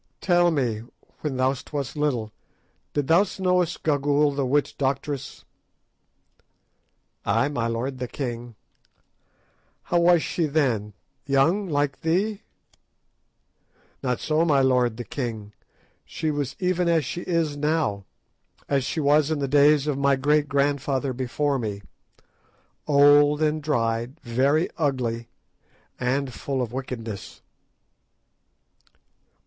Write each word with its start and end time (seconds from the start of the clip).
"Tell 0.19 0.49
me, 0.49 0.81
when 1.19 1.37
thou 1.37 1.53
wast 1.71 1.95
little, 1.95 2.31
didst 2.93 3.07
thou 3.37 3.43
know 3.43 3.59
Gagaoola 3.59 4.35
the 4.35 4.47
witch 4.47 4.75
doctress?" 4.75 5.45
"Ay, 7.23 7.49
my 7.49 7.67
lord 7.67 7.99
the 7.99 8.07
king!" 8.07 8.55
"How 9.83 9.99
was 9.99 10.23
she 10.23 10.47
then—young, 10.47 11.69
like 11.69 12.01
thee?" 12.01 12.41
"Not 14.01 14.19
so, 14.19 14.43
my 14.43 14.59
lord 14.61 14.97
the 14.97 15.03
king! 15.03 15.53
She 16.03 16.31
was 16.31 16.55
even 16.57 16.89
as 16.89 17.05
she 17.05 17.21
is 17.21 17.55
now 17.55 18.05
and 18.67 18.77
as 18.77 18.83
she 18.83 18.99
was 18.99 19.29
in 19.29 19.37
the 19.37 19.47
days 19.47 19.85
of 19.85 19.99
my 19.99 20.15
great 20.15 20.49
grandfather 20.49 21.13
before 21.13 21.59
me; 21.59 21.83
old 22.87 23.39
and 23.39 23.61
dried, 23.61 24.19
very 24.21 24.67
ugly, 24.79 25.27
and 25.99 26.33
full 26.33 26.59
of 26.63 26.73
wickedness." 26.73 27.43